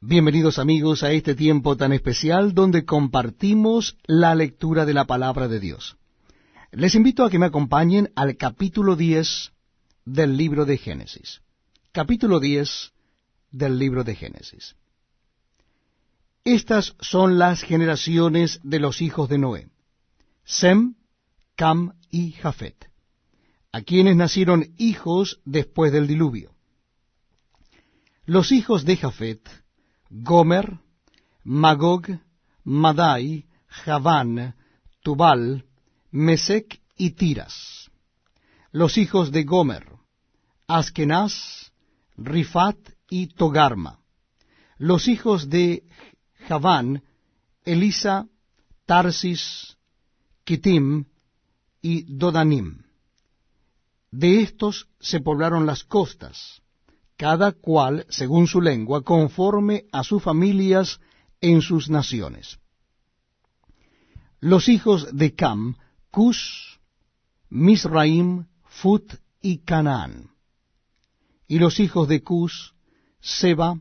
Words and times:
Bienvenidos 0.00 0.60
amigos 0.60 1.02
a 1.02 1.10
este 1.10 1.34
tiempo 1.34 1.76
tan 1.76 1.92
especial 1.92 2.54
donde 2.54 2.84
compartimos 2.84 3.96
la 4.06 4.32
lectura 4.36 4.86
de 4.86 4.94
la 4.94 5.06
palabra 5.06 5.48
de 5.48 5.58
Dios. 5.58 5.96
Les 6.70 6.94
invito 6.94 7.24
a 7.24 7.30
que 7.30 7.40
me 7.40 7.46
acompañen 7.46 8.12
al 8.14 8.36
capítulo 8.36 8.94
10 8.94 9.50
del 10.04 10.36
libro 10.36 10.66
de 10.66 10.76
Génesis. 10.78 11.40
Capítulo 11.90 12.38
10 12.38 12.92
del 13.50 13.80
libro 13.80 14.04
de 14.04 14.14
Génesis. 14.14 14.76
Estas 16.44 16.94
son 17.00 17.36
las 17.40 17.62
generaciones 17.64 18.60
de 18.62 18.78
los 18.78 19.02
hijos 19.02 19.28
de 19.28 19.38
Noé. 19.38 19.68
Sem, 20.44 20.94
Cam 21.56 21.94
y 22.08 22.30
Jafet, 22.32 22.86
a 23.72 23.80
quienes 23.82 24.14
nacieron 24.14 24.72
hijos 24.78 25.40
después 25.44 25.90
del 25.90 26.06
diluvio. 26.06 26.54
Los 28.26 28.52
hijos 28.52 28.84
de 28.84 28.96
Jafet 28.96 29.48
Gomer, 30.24 30.66
Magog, 31.44 32.08
Madai, 32.64 33.44
Javán, 33.84 34.54
Tubal, 35.04 35.62
Mesec 36.12 36.80
y 36.96 37.10
Tiras. 37.10 37.90
Los 38.72 38.96
hijos 38.96 39.30
de 39.32 39.44
Gomer, 39.44 39.84
Askenaz, 40.66 41.72
Rifat 42.16 42.76
y 43.10 43.28
Togarma. 43.28 44.00
Los 44.78 45.08
hijos 45.08 45.50
de 45.50 45.84
Javán, 46.48 47.02
Elisa, 47.64 48.26
Tarsis, 48.86 49.76
Kitim 50.44 51.04
y 51.82 52.02
Dodanim. 52.16 52.82
De 54.10 54.40
estos 54.40 54.88
se 55.00 55.20
poblaron 55.20 55.66
las 55.66 55.84
costas, 55.84 56.62
cada 57.18 57.50
cual 57.52 58.06
según 58.08 58.46
su 58.46 58.62
lengua, 58.62 59.02
conforme 59.02 59.86
a 59.92 60.04
sus 60.04 60.22
familias 60.22 61.00
en 61.40 61.60
sus 61.62 61.90
naciones. 61.90 62.60
Los 64.40 64.68
hijos 64.68 65.08
de 65.14 65.34
Cam, 65.34 65.74
Cus, 66.12 66.78
Misraim, 67.50 68.46
Fut 68.62 69.14
y 69.42 69.58
Canaán. 69.58 70.30
Y 71.48 71.58
los 71.58 71.80
hijos 71.80 72.06
de 72.06 72.22
Cus, 72.22 72.74
Seba, 73.20 73.80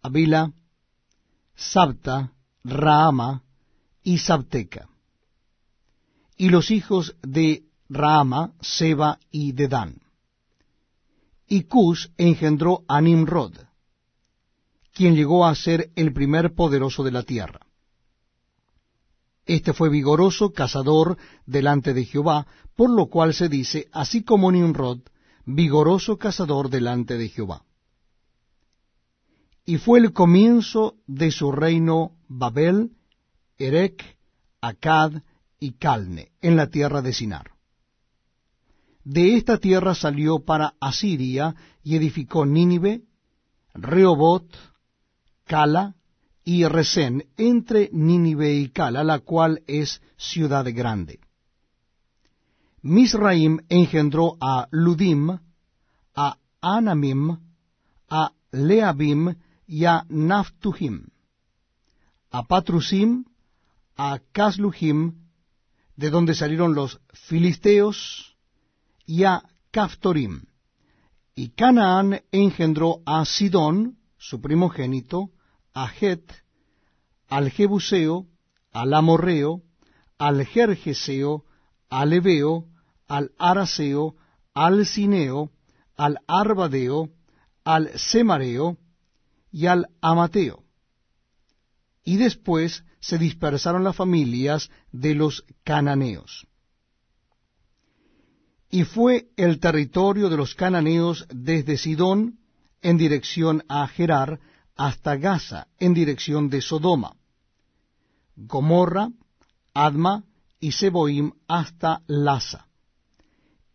Abila, 0.00 0.52
Sabta, 1.54 2.32
Rahama 2.64 3.44
y 4.02 4.18
Sabteca. 4.18 4.88
Y 6.36 6.48
los 6.48 6.72
hijos 6.72 7.14
de 7.22 7.62
Rahama, 7.88 8.54
Seba 8.60 9.20
y 9.30 9.52
Dedán 9.52 10.01
y 11.52 11.64
Cush 11.64 12.06
engendró 12.16 12.82
a 12.88 13.02
Nimrod, 13.02 13.52
quien 14.94 15.14
llegó 15.14 15.44
a 15.44 15.54
ser 15.54 15.90
el 15.96 16.10
primer 16.14 16.54
poderoso 16.54 17.04
de 17.04 17.10
la 17.10 17.24
tierra. 17.24 17.60
Este 19.44 19.74
fue 19.74 19.90
vigoroso, 19.90 20.54
cazador 20.54 21.18
delante 21.44 21.92
de 21.92 22.06
Jehová, 22.06 22.46
por 22.74 22.88
lo 22.88 23.08
cual 23.10 23.34
se 23.34 23.50
dice, 23.50 23.90
así 23.92 24.24
como 24.24 24.50
Nimrod, 24.50 25.00
vigoroso 25.44 26.16
cazador 26.16 26.70
delante 26.70 27.18
de 27.18 27.28
Jehová. 27.28 27.66
Y 29.66 29.76
fue 29.76 29.98
el 29.98 30.14
comienzo 30.14 30.94
de 31.06 31.30
su 31.32 31.52
reino 31.52 32.16
Babel, 32.28 32.92
Erech, 33.58 34.02
Acad 34.62 35.12
y 35.60 35.72
Calne, 35.72 36.32
en 36.40 36.56
la 36.56 36.68
tierra 36.70 37.02
de 37.02 37.12
Sinar 37.12 37.51
de 39.04 39.36
esta 39.36 39.58
tierra 39.58 39.94
salió 39.94 40.40
para 40.40 40.74
Asiria 40.80 41.54
y 41.82 41.96
edificó 41.96 42.46
Nínive, 42.46 43.02
Reobot, 43.74 44.48
Cala 45.44 45.96
y 46.44 46.64
Resén, 46.64 47.26
entre 47.36 47.88
Nínive 47.92 48.54
y 48.54 48.68
Cala, 48.70 49.02
la 49.04 49.18
cual 49.20 49.62
es 49.66 50.00
ciudad 50.16 50.64
grande. 50.72 51.20
Misraim 52.82 53.58
engendró 53.68 54.36
a 54.40 54.68
Ludim, 54.70 55.38
a 56.14 56.36
Anamim, 56.60 57.38
a 58.08 58.32
Leabim 58.50 59.34
y 59.66 59.84
a 59.84 60.04
Naftuhim, 60.08 61.06
a 62.30 62.42
Patrusim, 62.44 63.24
a 63.96 64.20
Casluhim, 64.32 65.22
de 65.96 66.10
donde 66.10 66.34
salieron 66.34 66.74
los 66.74 67.00
filisteos, 67.28 68.31
y 69.16 69.24
a 69.24 69.42
Caftorim. 69.70 70.44
Y 71.34 71.50
Canaán 71.50 72.22
engendró 72.32 73.02
a 73.04 73.24
Sidón, 73.26 73.98
su 74.16 74.40
primogénito, 74.40 75.28
a 75.74 75.86
Jet, 75.88 76.32
al 77.28 77.50
Jebuseo, 77.50 78.26
al 78.70 78.94
Amorreo, 78.94 79.60
al 80.16 80.46
Jerjeseo, 80.46 81.44
al 81.90 82.14
Ebeo, 82.14 82.68
al 83.06 83.32
Araseo, 83.38 84.14
al 84.54 84.86
Cineo, 84.86 85.52
al 85.96 86.20
Arbadeo, 86.26 87.10
al 87.64 87.90
Semareo 87.98 88.78
y 89.50 89.66
al 89.66 89.88
Amateo. 90.00 90.64
Y 92.02 92.16
después 92.16 92.84
se 93.00 93.18
dispersaron 93.18 93.84
las 93.84 93.96
familias 93.96 94.70
de 94.90 95.14
los 95.14 95.44
cananeos 95.64 96.46
y 98.74 98.84
fue 98.84 99.28
el 99.36 99.60
territorio 99.60 100.30
de 100.30 100.38
los 100.38 100.54
cananeos 100.54 101.26
desde 101.28 101.76
Sidón 101.76 102.38
en 102.80 102.96
dirección 102.96 103.64
a 103.68 103.86
Gerar 103.86 104.40
hasta 104.76 105.16
Gaza 105.16 105.68
en 105.78 105.92
dirección 105.92 106.48
de 106.48 106.62
Sodoma, 106.62 107.14
Gomorra, 108.34 109.10
Adma 109.74 110.24
y 110.58 110.72
Seboim 110.72 111.32
hasta 111.46 112.00
Lasa. 112.06 112.66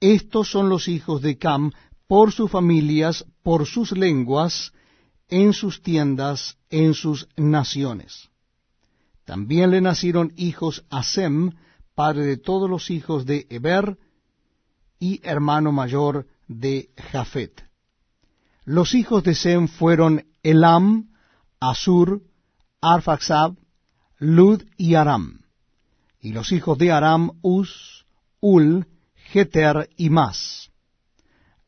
Estos 0.00 0.50
son 0.50 0.70
los 0.70 0.88
hijos 0.88 1.20
de 1.20 1.36
Cam 1.36 1.72
por 2.08 2.32
sus 2.32 2.50
familias, 2.50 3.26
por 3.42 3.66
sus 3.66 3.92
lenguas, 3.92 4.72
en 5.28 5.52
sus 5.52 5.82
tiendas, 5.82 6.56
en 6.70 6.94
sus 6.94 7.28
naciones. 7.36 8.30
También 9.26 9.72
le 9.72 9.82
nacieron 9.82 10.32
hijos 10.36 10.86
a 10.88 11.02
Sem, 11.02 11.50
padre 11.94 12.24
de 12.24 12.38
todos 12.38 12.70
los 12.70 12.90
hijos 12.90 13.26
de 13.26 13.46
Eber, 13.50 13.98
y 14.98 15.20
hermano 15.24 15.72
mayor 15.72 16.26
de 16.48 16.90
Jafet. 17.12 17.64
Los 18.64 18.94
hijos 18.94 19.22
de 19.22 19.34
Sem 19.34 19.68
fueron 19.68 20.24
Elam, 20.42 21.10
Asur, 21.60 22.22
Arfaxab, 22.80 23.56
Lud 24.18 24.62
y 24.76 24.94
Aram. 24.94 25.42
Y 26.20 26.32
los 26.32 26.50
hijos 26.52 26.76
de 26.78 26.90
Aram, 26.92 27.32
Uz, 27.42 28.06
Ul, 28.40 28.86
Jeter 29.30 29.90
y 29.96 30.10
Mas. 30.10 30.72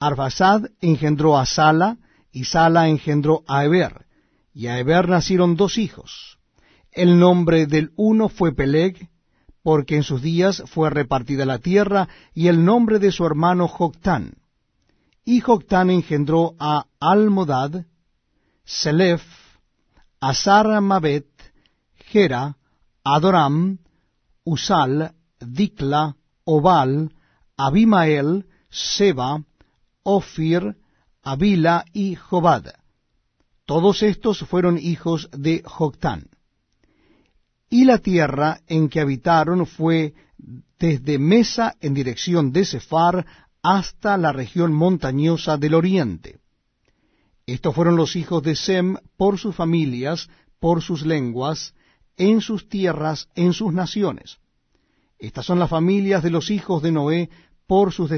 Arfaxad 0.00 0.64
engendró 0.80 1.38
a 1.38 1.46
Sala, 1.46 1.98
y 2.32 2.44
Sala 2.44 2.88
engendró 2.88 3.44
a 3.46 3.64
Eber, 3.64 4.06
y 4.52 4.66
a 4.66 4.78
Eber 4.78 5.08
nacieron 5.08 5.56
dos 5.56 5.78
hijos. 5.78 6.38
El 6.90 7.18
nombre 7.18 7.66
del 7.66 7.92
uno 7.96 8.28
fue 8.28 8.52
Peleg, 8.54 9.08
porque 9.62 9.96
en 9.96 10.02
sus 10.02 10.22
días 10.22 10.62
fue 10.66 10.90
repartida 10.90 11.44
la 11.44 11.58
tierra, 11.58 12.08
y 12.34 12.48
el 12.48 12.64
nombre 12.64 12.98
de 12.98 13.12
su 13.12 13.24
hermano 13.24 13.68
Joctán. 13.68 14.34
Y 15.24 15.40
Joctán 15.40 15.90
engendró 15.90 16.54
a 16.58 16.86
Almodad, 16.98 17.84
Selef, 18.64 19.22
Azar 20.20 20.80
Mabet, 20.80 21.26
Gera, 21.94 22.56
Adoram, 23.04 23.78
Usal, 24.44 25.12
Dikla, 25.40 26.16
Obal, 26.44 27.12
Abimael, 27.56 28.46
Seba, 28.68 29.44
Ofir, 30.02 30.76
Abila 31.22 31.84
y 31.92 32.16
Jobad. 32.16 32.66
Todos 33.64 34.02
estos 34.02 34.40
fueron 34.40 34.76
hijos 34.78 35.28
de 35.30 35.62
Joctán 35.64 36.26
y 37.72 37.86
la 37.86 37.96
tierra 37.96 38.60
en 38.66 38.90
que 38.90 39.00
habitaron 39.00 39.64
fue 39.66 40.12
desde 40.78 41.18
Mesa 41.18 41.74
en 41.80 41.94
dirección 41.94 42.52
de 42.52 42.66
Cefar 42.66 43.24
hasta 43.62 44.18
la 44.18 44.30
región 44.30 44.74
montañosa 44.74 45.56
del 45.56 45.72
oriente. 45.72 46.38
Estos 47.46 47.74
fueron 47.74 47.96
los 47.96 48.14
hijos 48.14 48.42
de 48.42 48.56
Sem 48.56 48.96
por 49.16 49.38
sus 49.38 49.56
familias, 49.56 50.28
por 50.60 50.82
sus 50.82 51.06
lenguas, 51.06 51.74
en 52.18 52.42
sus 52.42 52.68
tierras, 52.68 53.30
en 53.36 53.54
sus 53.54 53.72
naciones. 53.72 54.36
Estas 55.18 55.46
son 55.46 55.58
las 55.58 55.70
familias 55.70 56.22
de 56.22 56.28
los 56.30 56.50
hijos 56.50 56.82
de 56.82 56.92
Noé 56.92 57.30
por 57.66 57.90
sus 57.90 58.12